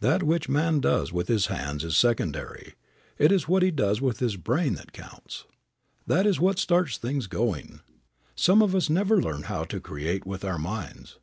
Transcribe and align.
That 0.00 0.24
which 0.24 0.48
man 0.48 0.80
does 0.80 1.12
with 1.12 1.28
his 1.28 1.46
hands 1.46 1.84
is 1.84 1.96
secondary. 1.96 2.74
It 3.18 3.30
is 3.30 3.46
what 3.46 3.62
he 3.62 3.70
does 3.70 4.00
with 4.00 4.18
his 4.18 4.36
brain 4.36 4.74
that 4.74 4.92
counts. 4.92 5.44
That 6.08 6.26
is 6.26 6.40
what 6.40 6.58
starts 6.58 6.96
things 6.96 7.28
going. 7.28 7.78
Some 8.34 8.62
of 8.62 8.74
us 8.74 8.90
never 8.90 9.22
learn 9.22 9.44
how 9.44 9.62
to 9.62 9.80
create 9.80 10.26
with 10.26 10.44
our 10.44 10.58
minds. 10.58 11.20